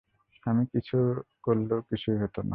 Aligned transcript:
আমি 0.45 0.63
কিছু 0.65 0.95
করলেও 1.43 1.79
কিছুই 1.81 2.17
হতো 2.17 2.39
না। 2.41 2.49